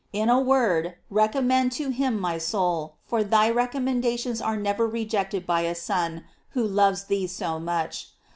In 0.13 0.29
a 0.29 0.39
word, 0.39 0.95
recommend 1.11 1.71
to 1.73 1.89
him 1.91 2.19
my 2.19 2.39
soul, 2.39 2.95
for 3.05 3.23
thy 3.23 3.51
recommendations 3.51 4.41
are 4.41 4.57
never 4.57 4.87
rejected 4.87 5.45
by 5.45 5.61
a 5.61 5.75
Son 5.75 6.23
who 6.57 6.65
loves 6.65 7.03
thee 7.03 7.27
so 7.27 7.59
much. 7.59 8.09